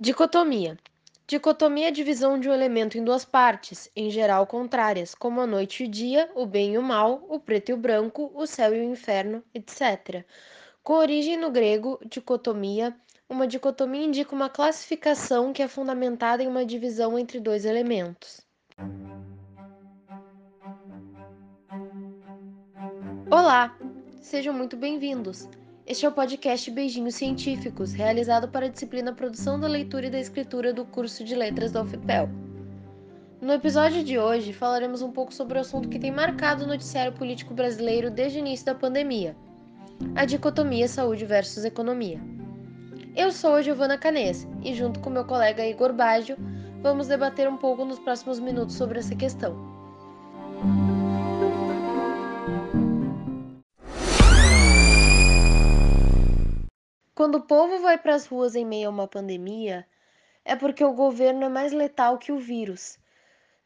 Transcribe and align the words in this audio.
Dicotomia. 0.00 0.78
Dicotomia 1.26 1.86
é 1.86 1.88
a 1.88 1.90
divisão 1.90 2.38
de 2.38 2.48
um 2.48 2.52
elemento 2.52 2.96
em 2.96 3.02
duas 3.02 3.24
partes, 3.24 3.90
em 3.96 4.08
geral 4.10 4.46
contrárias, 4.46 5.12
como 5.12 5.40
a 5.40 5.46
noite 5.46 5.82
e 5.82 5.88
o 5.88 5.90
dia, 5.90 6.30
o 6.36 6.46
bem 6.46 6.74
e 6.74 6.78
o 6.78 6.82
mal, 6.82 7.26
o 7.28 7.40
preto 7.40 7.70
e 7.70 7.72
o 7.72 7.76
branco, 7.76 8.30
o 8.32 8.46
céu 8.46 8.72
e 8.72 8.78
o 8.78 8.84
inferno, 8.84 9.42
etc. 9.52 10.24
Com 10.84 10.92
origem 10.92 11.36
no 11.36 11.50
grego, 11.50 11.98
dicotomia, 12.06 12.96
uma 13.28 13.44
dicotomia 13.44 14.04
indica 14.04 14.32
uma 14.36 14.48
classificação 14.48 15.52
que 15.52 15.64
é 15.64 15.66
fundamentada 15.66 16.44
em 16.44 16.46
uma 16.46 16.64
divisão 16.64 17.18
entre 17.18 17.40
dois 17.40 17.64
elementos. 17.64 18.40
Olá, 23.28 23.76
sejam 24.20 24.54
muito 24.54 24.76
bem-vindos. 24.76 25.48
Este 25.88 26.04
é 26.04 26.08
o 26.10 26.12
podcast 26.12 26.70
Beijinhos 26.70 27.14
Científicos, 27.14 27.94
realizado 27.94 28.46
para 28.46 28.66
a 28.66 28.68
disciplina 28.68 29.10
Produção 29.10 29.58
da 29.58 29.66
Leitura 29.66 30.04
e 30.04 30.10
da 30.10 30.20
Escritura 30.20 30.70
do 30.70 30.84
curso 30.84 31.24
de 31.24 31.34
Letras 31.34 31.72
da 31.72 31.80
UFPEL. 31.80 32.28
No 33.40 33.54
episódio 33.54 34.04
de 34.04 34.18
hoje, 34.18 34.52
falaremos 34.52 35.00
um 35.00 35.10
pouco 35.10 35.32
sobre 35.32 35.56
o 35.56 35.62
assunto 35.62 35.88
que 35.88 35.98
tem 35.98 36.12
marcado 36.12 36.64
o 36.64 36.66
noticiário 36.66 37.14
político 37.14 37.54
brasileiro 37.54 38.10
desde 38.10 38.36
o 38.36 38.40
início 38.40 38.66
da 38.66 38.74
pandemia: 38.74 39.34
a 40.14 40.26
dicotomia 40.26 40.86
saúde 40.86 41.24
versus 41.24 41.64
economia. 41.64 42.20
Eu 43.16 43.32
sou 43.32 43.54
a 43.54 43.62
Giovana 43.62 43.96
Canês 43.96 44.46
e, 44.62 44.74
junto 44.74 45.00
com 45.00 45.08
meu 45.08 45.24
colega 45.24 45.66
Igor 45.66 45.94
Baggio, 45.94 46.36
vamos 46.82 47.08
debater 47.08 47.48
um 47.48 47.56
pouco 47.56 47.86
nos 47.86 47.98
próximos 47.98 48.38
minutos 48.38 48.74
sobre 48.74 48.98
essa 48.98 49.16
questão. 49.16 49.77
Quando 57.28 57.42
o 57.42 57.46
povo 57.46 57.80
vai 57.80 57.98
para 57.98 58.14
as 58.14 58.24
ruas 58.24 58.56
em 58.56 58.64
meio 58.64 58.88
a 58.88 58.90
uma 58.90 59.06
pandemia, 59.06 59.86
é 60.46 60.56
porque 60.56 60.82
o 60.82 60.94
governo 60.94 61.44
é 61.44 61.48
mais 61.50 61.74
letal 61.74 62.16
que 62.16 62.32
o 62.32 62.38
vírus. 62.38 62.98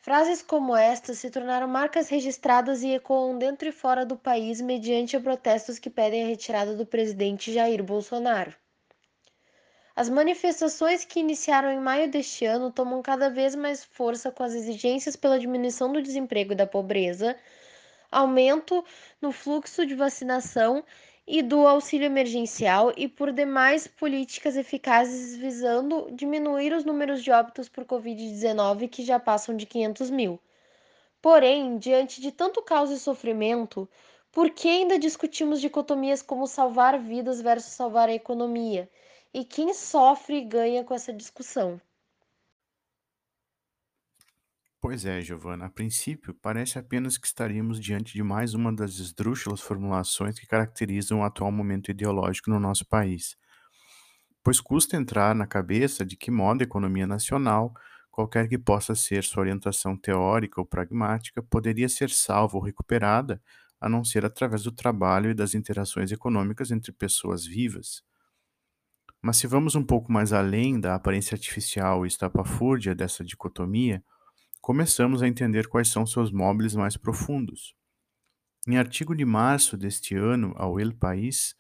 Frases 0.01 0.43
como 0.43 0.75
estas 0.75 1.19
se 1.19 1.31
tornaram 1.31 1.69
marcas 1.69 2.09
registradas 2.09 2.83
e 2.83 2.93
ecoam 2.93 3.39
dentro 3.39 3.69
e 3.69 3.71
fora 3.71 4.05
do 4.05 4.17
país 4.17 4.61
mediante 4.61 5.17
protestos 5.21 5.79
que 5.79 5.89
pedem 5.89 6.25
a 6.25 6.27
retirada 6.27 6.75
do 6.75 6.85
presidente 6.85 7.53
Jair 7.53 7.85
Bolsonaro. 7.85 8.53
As 9.95 10.09
manifestações 10.09 11.05
que 11.05 11.21
iniciaram 11.21 11.71
em 11.71 11.79
maio 11.79 12.11
deste 12.11 12.45
ano 12.45 12.73
tomam 12.73 13.01
cada 13.01 13.31
vez 13.31 13.55
mais 13.55 13.85
força 13.85 14.33
com 14.33 14.43
as 14.43 14.55
exigências 14.55 15.15
pela 15.15 15.39
diminuição 15.39 15.93
do 15.93 16.03
desemprego 16.03 16.53
e 16.53 16.57
da 16.57 16.67
pobreza, 16.67 17.37
aumento 18.11 18.85
no 19.21 19.31
fluxo 19.31 19.87
de 19.87 19.95
vacinação 19.95 20.85
e 21.27 21.43
do 21.43 21.67
auxílio 21.67 22.07
emergencial 22.07 22.93
e 22.97 23.09
por 23.09 23.33
demais 23.33 23.87
políticas 23.87 24.57
eficazes 24.57 25.37
visando 25.37 26.09
diminuir 26.13 26.73
os 26.73 26.85
números 26.85 27.23
de 27.23 27.31
óbitos 27.31 27.69
por 27.69 27.85
Covid-19 27.85 28.89
que 28.89 29.05
já 29.05 29.19
passam 29.21 29.57
de 29.57 29.67
500 29.67 30.11
mil. 30.11 30.41
Porém, 31.21 31.79
diante 31.79 32.21
de 32.21 32.33
tanto 32.33 32.63
caos 32.63 32.91
e 32.91 32.99
sofrimento, 32.99 33.89
por 34.33 34.51
que 34.51 34.69
ainda 34.69 34.99
discutimos 34.99 35.61
dicotomias 35.61 36.23
como 36.23 36.47
salvar 36.47 36.99
vidas 36.99 37.41
versus 37.41 37.73
salvar 37.73 38.09
a 38.09 38.15
economia? 38.15 38.91
E 39.33 39.45
quem 39.45 39.73
sofre 39.75 40.39
e 40.39 40.45
ganha 40.45 40.85
com 40.85 40.95
essa 40.95 41.13
discussão? 41.13 41.81
Pois 44.83 45.05
é, 45.05 45.21
Giovana. 45.21 45.67
A 45.67 45.71
princípio, 45.71 46.35
parece 46.35 46.77
apenas 46.77 47.17
que 47.17 47.25
estaríamos 47.25 47.79
diante 47.79 48.15
de 48.15 48.23
mais 48.25 48.53
uma 48.53 48.73
das 48.73 48.99
esdrúxulas 48.99 49.61
formulações 49.61 50.37
que 50.41 50.45
caracterizam 50.45 51.21
o 51.21 51.23
atual 51.23 51.53
momento 51.53 51.93
ideológico 51.93 52.51
no 52.51 52.59
nosso 52.59 52.85
país. 52.89 53.37
Pois 54.43 54.61
custa 54.61 54.97
entrar 54.97 55.37
na 55.37 55.47
cabeça 55.47 56.05
de 56.05 56.17
que 56.17 56.33
modo 56.33 56.63
a 56.63 56.65
economia 56.65 57.07
nacional, 57.07 57.73
qualquer 58.11 58.49
que 58.49 58.59
possa 58.59 58.97
ser 58.97 59.23
sua 59.23 59.43
orientação 59.43 59.97
teórica 59.97 60.61
ou 60.61 60.67
pragmática, 60.67 61.41
poderia 61.41 61.89
ser 61.89 62.11
salva 62.11 62.57
ou 62.57 62.63
recuperada, 62.65 63.41
a 63.81 63.89
não 63.89 64.03
ser 64.03 64.25
através 64.25 64.65
do 64.65 64.73
trabalho 64.73 65.31
e 65.31 65.35
das 65.35 65.55
interações 65.55 66.11
econômicas 66.11 66.73
entre 66.73 66.91
pessoas 66.91 67.47
vivas. 67.47 68.03
Mas 69.23 69.37
se 69.37 69.47
vamos 69.47 69.77
um 69.77 69.85
pouco 69.85 70.11
mais 70.11 70.33
além 70.33 70.81
da 70.81 70.97
aparência 70.97 71.37
artificial 71.37 72.05
e 72.05 72.09
estapafúrdia 72.09 72.97
dessa 72.97 73.23
dicotomia, 73.23 74.03
começamos 74.63 75.23
a 75.23 75.27
entender 75.27 75.67
quais 75.67 75.89
são 75.89 76.07
seus 76.07 76.31
móveis 76.31 76.77
mais 76.77 76.97
profundos. 76.97 77.75
Em 78.67 78.79
artigo 78.79 79.13
de 79.13 79.25
março 79.25 79.77
deste 79.77 80.15
ano 80.15 80.55
ao 80.57 80.79
El 80.79 80.95
País, 80.95 81.57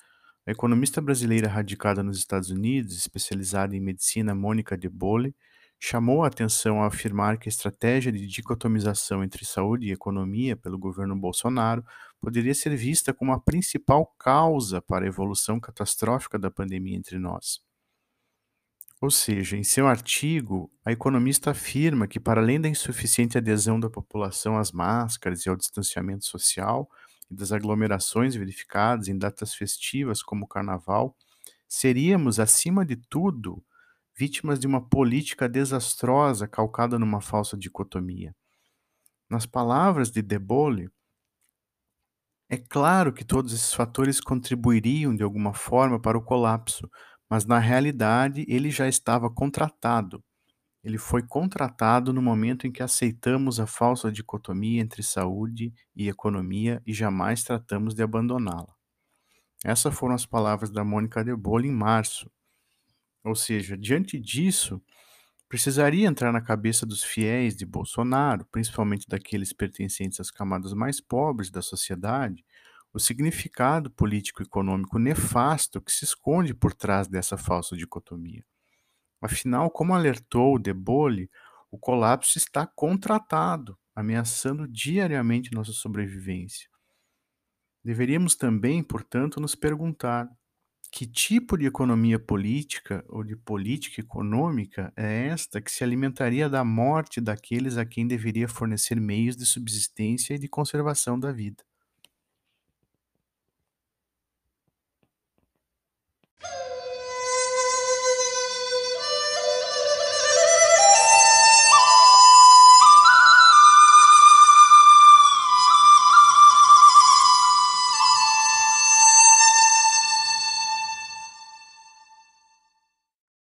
a 0.47 0.53
economista 0.53 1.01
brasileira 1.01 1.49
radicada 1.49 2.01
nos 2.01 2.17
Estados 2.17 2.51
Unidos, 2.51 2.97
especializada 2.97 3.75
em 3.75 3.81
medicina 3.81 4.37
Mônica 4.37 4.79
de 4.79 4.89
Bolle, 4.89 5.35
chamou 5.81 6.23
a 6.23 6.29
atenção 6.29 6.79
ao 6.79 6.87
afirmar 6.87 7.39
que 7.39 7.49
a 7.49 7.51
estratégia 7.51 8.12
de 8.12 8.25
dicotomização 8.25 9.25
entre 9.25 9.45
saúde 9.45 9.89
e 9.89 9.93
economia 9.93 10.57
pelo 10.57 10.79
governo 10.79 11.17
Bolsonaro 11.17 11.85
poderia 12.21 12.55
ser 12.55 12.77
vista 12.77 13.12
como 13.12 13.33
a 13.33 13.41
principal 13.41 14.07
causa 14.17 14.81
para 14.81 15.05
a 15.05 15.09
evolução 15.09 15.59
catastrófica 15.59 16.39
da 16.39 16.53
pandemia 16.53 16.97
entre 16.97 17.19
nós. 17.19 17.61
Ou 19.03 19.11
seja, 19.11 19.57
em 19.57 19.65
seu 19.65 19.89
artigo, 19.89 20.71
a 20.85 20.93
economista 20.93 21.51
afirma 21.51 22.07
que, 22.07 22.21
para 22.21 22.41
além 22.41 22.61
da 22.61 22.69
insuficiente 22.69 23.37
adesão 23.37 23.79
da 23.81 23.91
população 23.91 24.57
às 24.57 24.71
máscaras 24.73 25.45
e 25.45 25.49
ao 25.51 25.57
distanciamento 25.57 26.25
social 26.25 26.89
e 27.31 27.35
das 27.35 27.51
aglomerações 27.53 28.35
verificadas 28.37 29.09
em 29.09 29.19
datas 29.19 29.55
festivas 29.55 30.23
como 30.23 30.45
o 30.45 30.49
Carnaval, 30.49 31.17
seríamos, 31.69 32.41
acima 32.41 32.87
de 32.87 32.97
tudo, 32.97 33.65
vítimas 34.17 34.61
de 34.61 34.69
uma 34.69 34.81
política 34.89 35.49
desastrosa 35.49 36.49
calcada 36.49 36.99
numa 36.99 37.21
falsa 37.21 37.57
dicotomia. 37.59 38.35
Nas 39.31 39.47
palavras 39.47 40.11
de 40.12 40.23
Debole, 40.23 40.91
é 42.49 42.57
claro 42.59 43.12
que 43.12 43.25
todos 43.25 43.53
esses 43.53 43.73
fatores 43.73 44.21
contribuiriam 44.21 45.15
de 45.17 45.23
alguma 45.23 45.55
forma 45.55 45.99
para 46.01 46.19
o 46.19 46.23
colapso, 46.23 46.89
mas 47.32 47.47
na 47.47 47.59
realidade 47.59 48.44
ele 48.47 48.70
já 48.70 48.87
estava 48.87 49.31
contratado. 49.31 50.22
Ele 50.84 50.98
foi 50.98 51.22
contratado 51.22 52.12
no 52.12 52.20
momento 52.20 52.66
em 52.66 52.70
que 52.70 52.82
aceitamos 52.82 53.59
a 53.59 53.66
falsa 53.66 54.12
dicotomia 54.12 54.82
entre 54.82 55.03
saúde 55.03 55.72
e 55.97 56.10
economia 56.10 56.82
e 56.87 56.93
jamais 56.93 57.43
tratamos 57.43 57.94
de 57.94 58.03
abandoná-la. 58.03 58.75
Essas 59.65 59.94
foram 59.94 60.15
as 60.15 60.26
palavras 60.26 60.70
da 60.70 60.84
Mônica 60.84 61.25
de 61.25 61.34
Bolle 61.34 61.69
em 61.69 61.72
março. 61.72 62.31
Ou 63.25 63.34
seja, 63.34 63.78
diante 63.78 64.20
disso, 64.20 64.78
precisaria 65.49 66.06
entrar 66.06 66.32
na 66.32 66.41
cabeça 66.43 66.84
dos 66.84 67.03
fiéis 67.03 67.56
de 67.56 67.64
Bolsonaro, 67.64 68.44
principalmente 68.53 69.09
daqueles 69.09 69.54
pertencentes 69.54 70.20
às 70.20 70.31
camadas 70.31 70.75
mais 70.75 71.00
pobres 71.00 71.50
da 71.50 71.62
sociedade, 71.62 72.44
o 72.93 72.99
significado 72.99 73.91
político-econômico 73.91 74.99
nefasto 74.99 75.81
que 75.81 75.91
se 75.91 76.05
esconde 76.05 76.55
por 76.55 76.75
trás 76.75 77.09
dessa 77.09 77.39
falsa 77.39 77.77
dicotomia. 77.77 78.45
Afinal, 79.21 79.71
como 79.71 79.95
alertou 79.95 80.59
De 80.59 80.73
Bolle, 80.73 81.31
o 81.71 81.79
colapso 81.79 82.37
está 82.37 82.67
contratado, 82.67 83.79
ameaçando 83.95 84.69
diariamente 84.69 85.53
nossa 85.53 85.73
sobrevivência. 85.73 86.69
Deveríamos 87.85 88.37
também, 88.37 88.83
portanto, 88.83 89.41
nos 89.41 89.55
perguntar 89.55 90.29
que 90.93 91.07
tipo 91.07 91.57
de 91.57 91.65
economia 91.65 92.19
política 92.19 93.03
ou 93.09 93.25
de 93.25 93.35
política 93.35 94.03
econômica 94.03 94.93
é 94.95 95.29
esta 95.29 95.61
que 95.63 95.71
se 95.71 95.83
alimentaria 95.83 96.51
da 96.51 96.63
morte 96.63 97.19
daqueles 97.19 97.79
a 97.79 97.87
quem 97.87 98.07
deveria 98.07 98.47
fornecer 98.47 99.01
meios 99.01 99.35
de 99.35 99.47
subsistência 99.47 100.35
e 100.35 100.39
de 100.39 100.49
conservação 100.49 101.19
da 101.19 101.33
vida? 101.33 101.65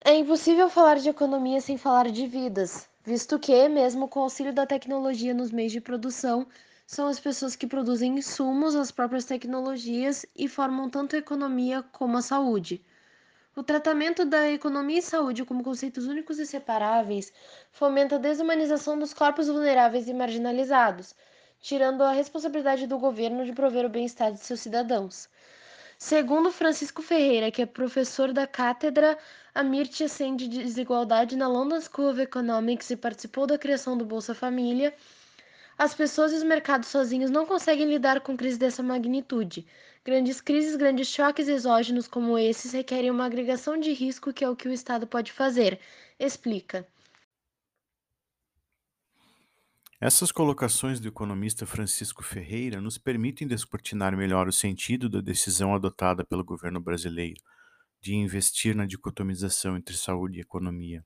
É 0.09 0.15
impossível 0.15 0.71
falar 0.71 0.95
de 0.95 1.07
economia 1.07 1.61
sem 1.61 1.77
falar 1.77 2.09
de 2.09 2.25
vidas, 2.25 2.89
visto 3.05 3.37
que, 3.37 3.69
mesmo 3.69 4.07
com 4.07 4.21
o 4.21 4.23
auxílio 4.23 4.51
da 4.51 4.65
tecnologia 4.65 5.35
nos 5.35 5.51
meios 5.51 5.71
de 5.71 5.79
produção, 5.79 6.47
são 6.87 7.07
as 7.07 7.19
pessoas 7.19 7.55
que 7.55 7.67
produzem 7.67 8.17
insumos, 8.17 8.75
as 8.75 8.89
próprias 8.89 9.25
tecnologias 9.25 10.25
e 10.35 10.47
formam 10.47 10.89
tanto 10.89 11.15
a 11.15 11.19
economia 11.19 11.83
como 11.91 12.17
a 12.17 12.23
saúde. 12.23 12.83
O 13.55 13.61
tratamento 13.61 14.25
da 14.25 14.49
economia 14.49 14.97
e 14.97 15.03
saúde 15.03 15.45
como 15.45 15.63
conceitos 15.63 16.07
únicos 16.07 16.39
e 16.39 16.45
separáveis 16.47 17.31
fomenta 17.71 18.15
a 18.15 18.17
desumanização 18.17 18.97
dos 18.97 19.13
corpos 19.13 19.47
vulneráveis 19.47 20.07
e 20.07 20.13
marginalizados, 20.15 21.13
tirando 21.61 22.01
a 22.01 22.13
responsabilidade 22.13 22.87
do 22.87 22.97
governo 22.97 23.45
de 23.45 23.53
prover 23.53 23.85
o 23.85 23.89
bem-estar 23.89 24.31
de 24.31 24.39
seus 24.39 24.59
cidadãos. 24.59 25.29
Segundo 26.01 26.49
Francisco 26.49 27.01
Ferreira, 27.01 27.51
que 27.51 27.61
é 27.61 27.65
professor 27.65 28.31
da 28.31 28.47
cátedra 28.47 29.17
Amirtya 29.53 30.07
Sen 30.07 30.37
de 30.37 30.47
Desigualdade 30.47 31.35
na 31.35 31.45
London 31.45 31.81
School 31.81 32.11
of 32.11 32.21
Economics 32.21 32.89
e 32.89 32.95
participou 32.95 33.45
da 33.45 33.57
criação 33.57 33.97
do 33.97 34.05
Bolsa 34.05 34.33
Família, 34.33 34.95
as 35.77 35.93
pessoas 35.93 36.31
e 36.31 36.35
os 36.35 36.43
mercados 36.43 36.87
sozinhos 36.87 37.29
não 37.29 37.45
conseguem 37.45 37.85
lidar 37.85 38.21
com 38.21 38.37
crises 38.37 38.57
dessa 38.57 38.81
magnitude. 38.81 39.67
Grandes 40.05 40.39
crises, 40.39 40.77
grandes 40.77 41.09
choques 41.09 41.49
exógenos 41.49 42.07
como 42.07 42.39
esses 42.39 42.71
requerem 42.71 43.11
uma 43.11 43.25
agregação 43.25 43.77
de 43.77 43.91
risco 43.91 44.31
que 44.31 44.45
é 44.45 44.49
o 44.49 44.55
que 44.55 44.69
o 44.69 44.73
Estado 44.73 45.05
pode 45.05 45.33
fazer. 45.33 45.81
Explica. 46.17 46.87
Essas 50.01 50.31
colocações 50.31 50.97
do 50.97 51.09
economista 51.09 51.65
Francisco 51.65 52.23
Ferreira 52.23 52.79
nos 52.79 52.97
permitem 52.97 53.45
descortinar 53.45 54.15
melhor 54.15 54.47
o 54.47 54.53
sentido 54.53 55.09
da 55.09 55.19
decisão 55.19 55.75
adotada 55.75 56.23
pelo 56.23 56.41
governo 56.41 56.79
brasileiro 56.79 57.41
de 58.01 58.15
investir 58.15 58.73
na 58.73 58.85
dicotomização 58.85 59.75
entre 59.75 59.97
saúde 59.97 60.37
e 60.37 60.41
economia. 60.41 61.05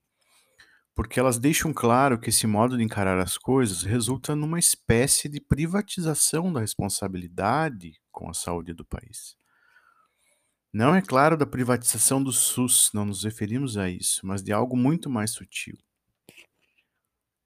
Porque 0.94 1.20
elas 1.20 1.40
deixam 1.40 1.74
claro 1.74 2.20
que 2.20 2.30
esse 2.30 2.46
modo 2.46 2.78
de 2.78 2.84
encarar 2.84 3.18
as 3.18 3.36
coisas 3.36 3.82
resulta 3.82 4.36
numa 4.36 4.60
espécie 4.60 5.28
de 5.28 5.42
privatização 5.42 6.54
da 6.54 6.60
responsabilidade 6.60 8.00
com 8.12 8.30
a 8.30 8.34
saúde 8.36 8.74
do 8.76 8.86
país. 8.86 9.36
Não 10.72 10.94
é 10.94 11.02
claro 11.02 11.36
da 11.36 11.48
privatização 11.48 12.24
do 12.24 12.32
SUS, 12.32 12.92
não 12.94 13.06
nos 13.06 13.24
referimos 13.24 13.76
a 13.76 13.90
isso, 13.90 14.22
mas 14.24 14.44
de 14.44 14.54
algo 14.54 14.78
muito 14.78 15.10
mais 15.10 15.32
sutil. 15.32 15.78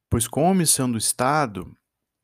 Pois, 0.10 0.26
com 0.26 0.48
a 0.48 0.52
omissão 0.52 0.90
do 0.90 0.98
Estado, 0.98 1.76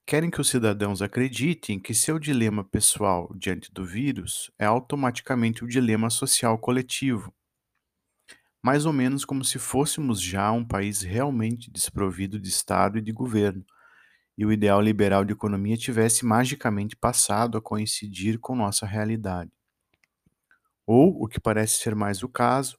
querem 0.07 0.31
que 0.31 0.39
os 0.39 0.47
cidadãos 0.47 1.01
acreditem 1.01 1.77
que 1.77 1.93
seu 1.93 2.17
dilema 2.17 2.63
pessoal 2.63 3.29
diante 3.35 3.73
do 3.73 3.85
vírus 3.85 4.49
é 4.57 4.65
automaticamente 4.65 5.65
o 5.65 5.67
dilema 5.67 6.09
social 6.09 6.57
coletivo. 6.57 7.33
Mais 8.63 8.85
ou 8.85 8.93
menos 8.93 9.25
como 9.25 9.43
se 9.43 9.59
fôssemos 9.59 10.21
já 10.21 10.49
um 10.53 10.65
país 10.65 11.01
realmente 11.01 11.69
desprovido 11.69 12.39
de 12.39 12.47
Estado 12.47 12.97
e 12.97 13.01
de 13.01 13.11
governo, 13.11 13.65
e 14.37 14.45
o 14.45 14.51
ideal 14.53 14.81
liberal 14.81 15.25
de 15.25 15.33
economia 15.33 15.75
tivesse 15.75 16.25
magicamente 16.25 16.95
passado 16.95 17.57
a 17.57 17.61
coincidir 17.61 18.39
com 18.39 18.55
nossa 18.55 18.85
realidade. 18.85 19.51
Ou, 20.87 21.21
o 21.21 21.27
que 21.27 21.39
parece 21.39 21.81
ser 21.81 21.95
mais 21.95 22.23
o 22.23 22.29
caso, 22.29 22.77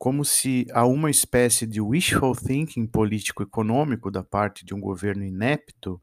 como 0.00 0.24
se 0.24 0.66
a 0.72 0.86
uma 0.86 1.10
espécie 1.10 1.66
de 1.66 1.78
wishful 1.78 2.34
thinking 2.34 2.86
político-econômico 2.86 4.10
da 4.10 4.24
parte 4.24 4.64
de 4.64 4.74
um 4.74 4.80
governo 4.80 5.22
inepto 5.22 6.00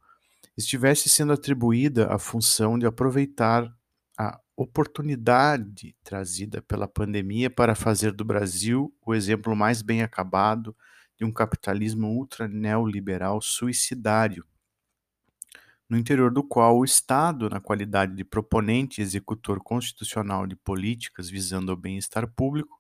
estivesse 0.56 1.10
sendo 1.10 1.34
atribuída 1.34 2.14
a 2.14 2.20
função 2.20 2.78
de 2.78 2.86
aproveitar 2.86 3.68
a 4.16 4.40
oportunidade 4.56 5.96
trazida 6.04 6.62
pela 6.62 6.88
pandemia 6.88 7.50
para 7.50 7.74
fazer 7.74 8.12
do 8.12 8.24
Brasil 8.24 8.94
o 9.04 9.16
exemplo 9.16 9.56
mais 9.56 9.82
bem 9.82 10.04
acabado 10.04 10.78
de 11.18 11.26
um 11.26 11.32
capitalismo 11.32 12.08
ultra 12.08 12.48
neoliberal 12.48 13.42
suicidário, 13.42 14.46
no 15.90 15.98
interior 15.98 16.30
do 16.30 16.44
qual 16.44 16.78
o 16.78 16.86
Estado, 16.86 17.50
na 17.50 17.60
qualidade 17.60 18.16
de 18.16 18.24
proponente 18.24 19.02
e 19.02 19.04
executor 19.04 19.60
constitucional 19.60 20.46
de 20.46 20.56
políticas 20.56 21.32
visando 21.32 21.72
ao 21.72 21.78
bem-estar 21.78 22.28
público, 22.28 22.77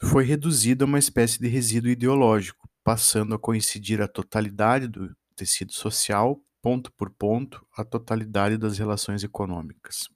foi 0.00 0.24
reduzido 0.24 0.84
a 0.84 0.86
uma 0.86 0.98
espécie 0.98 1.40
de 1.40 1.48
resíduo 1.48 1.90
ideológico, 1.90 2.68
passando 2.84 3.34
a 3.34 3.38
coincidir 3.38 4.00
a 4.00 4.06
totalidade 4.08 4.86
do 4.86 5.14
tecido 5.34 5.72
social, 5.72 6.40
ponto 6.62 6.92
por 6.92 7.10
ponto, 7.10 7.66
a 7.76 7.84
totalidade 7.84 8.56
das 8.56 8.78
relações 8.78 9.24
econômicas. 9.24 10.08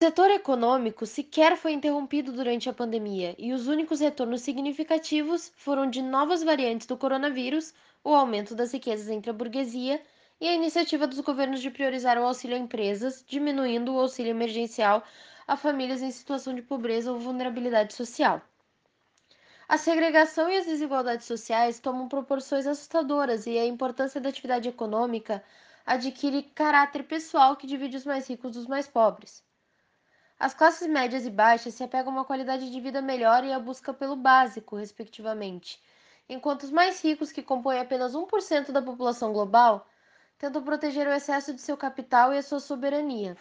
O 0.00 0.04
setor 0.04 0.30
econômico 0.30 1.06
sequer 1.06 1.56
foi 1.56 1.72
interrompido 1.72 2.32
durante 2.32 2.68
a 2.68 2.72
pandemia 2.72 3.36
e 3.38 3.52
os 3.52 3.68
únicos 3.68 4.00
retornos 4.00 4.42
significativos 4.42 5.52
foram 5.54 5.88
de 5.88 6.02
novas 6.02 6.42
variantes 6.42 6.88
do 6.88 6.96
coronavírus, 6.96 7.72
o 8.02 8.10
aumento 8.10 8.56
das 8.56 8.72
riquezas 8.72 9.08
entre 9.08 9.30
a 9.30 9.32
burguesia 9.32 10.02
e 10.42 10.48
a 10.48 10.54
iniciativa 10.54 11.06
dos 11.06 11.20
governos 11.20 11.62
de 11.62 11.70
priorizar 11.70 12.18
o 12.18 12.24
auxílio 12.24 12.56
a 12.56 12.58
empresas, 12.58 13.24
diminuindo 13.24 13.94
o 13.94 14.00
auxílio 14.00 14.30
emergencial 14.30 15.04
a 15.46 15.56
famílias 15.56 16.02
em 16.02 16.10
situação 16.10 16.52
de 16.52 16.60
pobreza 16.60 17.12
ou 17.12 17.18
vulnerabilidade 17.20 17.94
social. 17.94 18.42
A 19.68 19.78
segregação 19.78 20.50
e 20.50 20.56
as 20.56 20.66
desigualdades 20.66 21.26
sociais 21.26 21.78
tomam 21.78 22.08
proporções 22.08 22.66
assustadoras 22.66 23.46
e 23.46 23.56
a 23.56 23.64
importância 23.64 24.20
da 24.20 24.30
atividade 24.30 24.68
econômica 24.68 25.44
adquire 25.86 26.42
caráter 26.42 27.04
pessoal 27.04 27.54
que 27.54 27.64
divide 27.64 27.96
os 27.96 28.04
mais 28.04 28.28
ricos 28.28 28.50
dos 28.50 28.66
mais 28.66 28.88
pobres. 28.88 29.44
As 30.40 30.52
classes 30.52 30.88
médias 30.88 31.24
e 31.24 31.30
baixas 31.30 31.74
se 31.74 31.84
apegam 31.84 32.10
a 32.10 32.16
uma 32.16 32.24
qualidade 32.24 32.68
de 32.68 32.80
vida 32.80 33.00
melhor 33.00 33.44
e 33.44 33.52
a 33.52 33.60
busca 33.60 33.94
pelo 33.94 34.16
básico, 34.16 34.74
respectivamente, 34.74 35.80
enquanto 36.28 36.64
os 36.64 36.72
mais 36.72 37.00
ricos, 37.00 37.30
que 37.30 37.44
compõem 37.44 37.78
apenas 37.78 38.12
1% 38.12 38.72
da 38.72 38.82
população 38.82 39.32
global, 39.32 39.86
tentam 40.42 40.64
proteger 40.64 41.06
o 41.06 41.12
excesso 41.12 41.54
de 41.54 41.62
seu 41.62 41.76
capital 41.76 42.34
e 42.34 42.38
a 42.38 42.42
sua 42.42 42.58
soberania. 42.58 43.36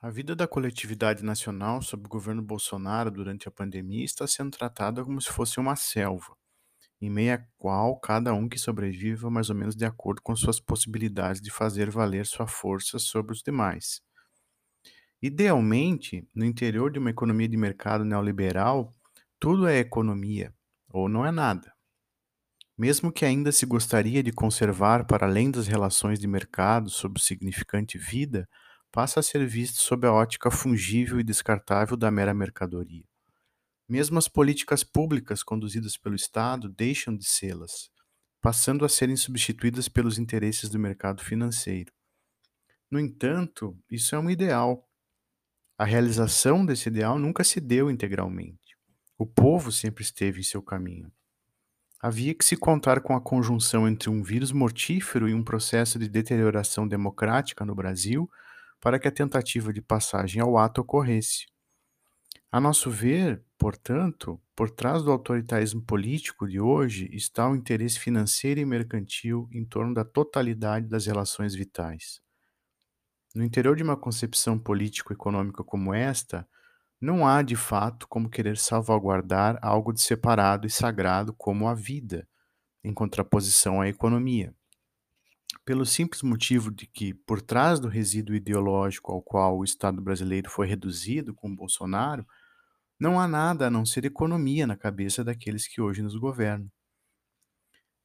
A 0.00 0.10
vida 0.10 0.34
da 0.34 0.48
coletividade 0.48 1.22
nacional 1.24 1.80
sob 1.80 2.06
o 2.06 2.08
governo 2.08 2.42
Bolsonaro 2.42 3.12
durante 3.12 3.46
a 3.46 3.52
pandemia 3.52 4.04
está 4.04 4.26
sendo 4.26 4.50
tratada 4.50 5.04
como 5.04 5.20
se 5.20 5.30
fosse 5.30 5.60
uma 5.60 5.76
selva, 5.76 6.36
em 7.00 7.08
meio 7.08 7.34
à 7.34 7.38
qual 7.56 7.96
cada 8.00 8.34
um 8.34 8.48
que 8.48 8.58
sobreviva 8.58 9.30
mais 9.30 9.48
ou 9.48 9.54
menos 9.54 9.76
de 9.76 9.84
acordo 9.84 10.20
com 10.20 10.34
suas 10.34 10.58
possibilidades 10.58 11.40
de 11.40 11.52
fazer 11.52 11.88
valer 11.88 12.26
sua 12.26 12.48
força 12.48 12.98
sobre 12.98 13.30
os 13.30 13.40
demais. 13.40 14.02
Idealmente, 15.22 16.28
no 16.34 16.44
interior 16.44 16.90
de 16.90 16.98
uma 16.98 17.10
economia 17.10 17.48
de 17.48 17.56
mercado 17.56 18.04
neoliberal, 18.04 18.92
tudo 19.38 19.68
é 19.68 19.78
economia, 19.78 20.52
ou 20.88 21.08
não 21.08 21.24
é 21.24 21.30
nada. 21.30 21.72
Mesmo 22.76 23.12
que 23.12 23.24
ainda 23.24 23.52
se 23.52 23.66
gostaria 23.66 24.22
de 24.22 24.32
conservar 24.32 25.06
para 25.06 25.26
além 25.26 25.50
das 25.50 25.66
relações 25.66 26.18
de 26.18 26.26
mercado 26.26 26.88
sob 26.88 27.18
o 27.18 27.22
significante 27.22 27.98
vida, 27.98 28.48
passa 28.90 29.20
a 29.20 29.22
ser 29.22 29.46
visto 29.46 29.78
sob 29.78 30.06
a 30.06 30.12
ótica 30.12 30.50
fungível 30.50 31.20
e 31.20 31.24
descartável 31.24 31.96
da 31.96 32.10
mera 32.10 32.34
mercadoria. 32.34 33.04
Mesmo 33.88 34.18
as 34.18 34.28
políticas 34.28 34.82
públicas 34.82 35.42
conduzidas 35.42 35.96
pelo 35.96 36.14
Estado 36.14 36.68
deixam 36.68 37.16
de 37.16 37.26
sê-las, 37.26 37.90
passando 38.40 38.84
a 38.84 38.88
serem 38.88 39.16
substituídas 39.16 39.88
pelos 39.88 40.18
interesses 40.18 40.70
do 40.70 40.78
mercado 40.78 41.22
financeiro. 41.22 41.92
No 42.90 42.98
entanto, 42.98 43.78
isso 43.90 44.14
é 44.14 44.18
um 44.18 44.30
ideal. 44.30 44.86
A 45.78 45.84
realização 45.84 46.64
desse 46.64 46.88
ideal 46.88 47.18
nunca 47.18 47.44
se 47.44 47.60
deu 47.60 47.90
integralmente. 47.90 48.76
O 49.18 49.26
povo 49.26 49.70
sempre 49.72 50.02
esteve 50.02 50.40
em 50.40 50.44
seu 50.44 50.62
caminho. 50.62 51.12
Havia 52.02 52.34
que 52.34 52.44
se 52.44 52.56
contar 52.56 53.00
com 53.00 53.14
a 53.14 53.20
conjunção 53.20 53.86
entre 53.86 54.10
um 54.10 54.24
vírus 54.24 54.50
mortífero 54.50 55.28
e 55.28 55.34
um 55.34 55.44
processo 55.44 56.00
de 56.00 56.08
deterioração 56.08 56.88
democrática 56.88 57.64
no 57.64 57.76
Brasil 57.76 58.28
para 58.80 58.98
que 58.98 59.06
a 59.06 59.12
tentativa 59.12 59.72
de 59.72 59.80
passagem 59.80 60.42
ao 60.42 60.58
ato 60.58 60.80
ocorresse. 60.80 61.46
A 62.50 62.60
nosso 62.60 62.90
ver, 62.90 63.44
portanto, 63.56 64.42
por 64.56 64.68
trás 64.68 65.04
do 65.04 65.12
autoritarismo 65.12 65.80
político 65.80 66.48
de 66.48 66.58
hoje 66.58 67.08
está 67.12 67.48
o 67.48 67.54
interesse 67.54 68.00
financeiro 68.00 68.58
e 68.58 68.64
mercantil 68.64 69.48
em 69.52 69.64
torno 69.64 69.94
da 69.94 70.04
totalidade 70.04 70.88
das 70.88 71.06
relações 71.06 71.54
vitais. 71.54 72.20
No 73.32 73.44
interior 73.44 73.76
de 73.76 73.84
uma 73.84 73.96
concepção 73.96 74.58
político-econômica 74.58 75.62
como 75.62 75.94
esta, 75.94 76.48
não 77.02 77.26
há, 77.26 77.42
de 77.42 77.56
fato, 77.56 78.06
como 78.06 78.30
querer 78.30 78.56
salvaguardar 78.56 79.58
algo 79.60 79.92
de 79.92 80.00
separado 80.00 80.68
e 80.68 80.70
sagrado 80.70 81.34
como 81.34 81.66
a 81.66 81.74
vida, 81.74 82.28
em 82.84 82.94
contraposição 82.94 83.80
à 83.80 83.88
economia. 83.88 84.54
Pelo 85.64 85.84
simples 85.84 86.22
motivo 86.22 86.70
de 86.70 86.86
que, 86.86 87.12
por 87.12 87.42
trás 87.42 87.80
do 87.80 87.88
resíduo 87.88 88.36
ideológico 88.36 89.10
ao 89.10 89.20
qual 89.20 89.58
o 89.58 89.64
Estado 89.64 90.00
brasileiro 90.00 90.48
foi 90.48 90.68
reduzido 90.68 91.34
com 91.34 91.52
Bolsonaro, 91.52 92.24
não 93.00 93.18
há 93.18 93.26
nada 93.26 93.66
a 93.66 93.70
não 93.70 93.84
ser 93.84 94.04
economia 94.04 94.64
na 94.64 94.76
cabeça 94.76 95.24
daqueles 95.24 95.66
que 95.66 95.80
hoje 95.80 96.02
nos 96.02 96.14
governam. 96.14 96.70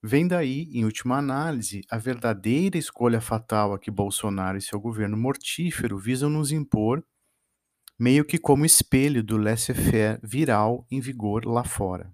Vem 0.02 0.28
daí, 0.28 0.72
em 0.74 0.86
última 0.86 1.20
análise, 1.20 1.82
a 1.88 2.00
verdadeira 2.00 2.80
escolha 2.80 3.22
fatal 3.22 3.74
a 3.74 3.80
que 3.80 3.92
Bolsonaro 3.92 4.58
e 4.58 4.62
seu 4.62 4.80
governo 4.80 5.16
mortífero 5.16 6.00
visam 6.00 6.32
nos 6.32 6.52
impor 6.52 7.06
meio 7.98 8.24
que 8.24 8.38
como 8.38 8.66
espelho 8.66 9.24
do 9.24 9.38
laissez-faire 9.38 10.20
viral 10.22 10.86
em 10.92 11.00
vigor 11.00 11.46
lá 11.46 11.64
fora. 11.64 12.14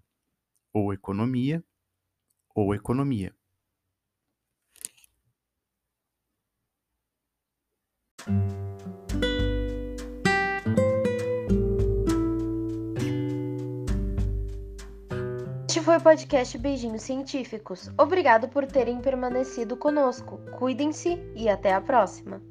Ou 0.73 0.93
economia, 0.93 1.63
ou 2.55 2.73
economia. 2.73 3.35
Este 15.67 15.81
foi 15.81 15.97
o 15.97 16.01
podcast 16.01 16.57
Beijinhos 16.57 17.01
Científicos. 17.01 17.89
Obrigado 17.97 18.47
por 18.47 18.65
terem 18.65 19.01
permanecido 19.01 19.75
conosco. 19.75 20.37
Cuidem-se 20.57 21.17
e 21.35 21.49
até 21.49 21.73
a 21.73 21.81
próxima. 21.81 22.41